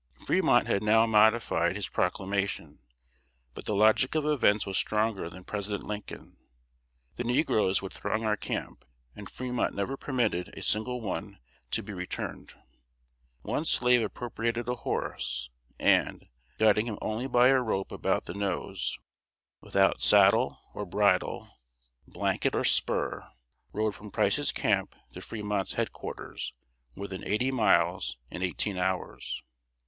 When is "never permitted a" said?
9.75-10.63